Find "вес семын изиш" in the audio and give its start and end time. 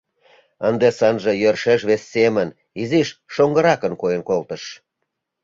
1.89-3.09